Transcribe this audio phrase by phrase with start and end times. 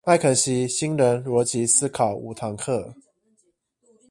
[0.03, 2.95] 麥肯錫新人邏輯思考五堂課